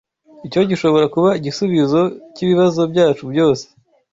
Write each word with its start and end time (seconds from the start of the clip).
Icyo 0.47 0.61
gishobora 0.69 1.05
kuba 1.13 1.29
igisubizo 1.39 2.01
cyibibazo 2.35 2.81
byacu 2.91 3.23
byose. 3.31 3.65